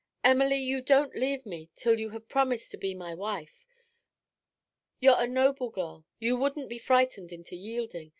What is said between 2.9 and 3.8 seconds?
my wife.